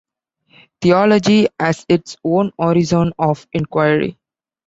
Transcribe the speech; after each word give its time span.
Theology 0.81 1.47
has 1.59 1.85
its 1.87 2.17
own 2.23 2.53
horizon 2.57 3.13
of 3.19 3.45
inquiry. 3.53 4.17